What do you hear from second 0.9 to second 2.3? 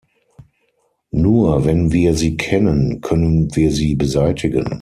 Nur wenn wir